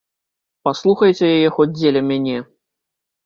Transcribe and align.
Паслухайце 0.67 1.27
яе 1.37 1.49
хоць 1.57 1.69
дзеля 1.79 2.01
мяне! 2.09 2.37